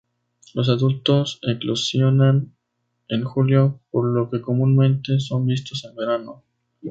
Los 0.55 0.67
adultos 0.69 1.37
eclosionan 1.43 2.55
en 3.07 3.23
julio, 3.23 3.81
por 3.91 4.07
lo 4.11 4.31
que 4.31 4.41
comúnmente 4.41 5.19
son 5.19 5.45
vistos 5.45 5.83
en 5.85 5.95
verano. 5.95 6.43